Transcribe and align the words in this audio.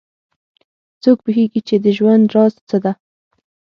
څوک 1.03 1.17
پوهیږي 1.25 1.61
چې 1.67 1.75
د 1.83 1.85
ژوند 1.97 2.23
راز 2.35 2.53
څه 2.69 2.77
ده 2.83 2.91